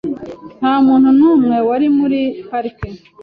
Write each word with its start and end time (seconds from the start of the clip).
Nta 0.59 0.73
muntu 0.85 1.09
n'umwe 1.17 1.57
wari 1.67 1.87
muri 1.97 2.19
parike. 2.49 2.89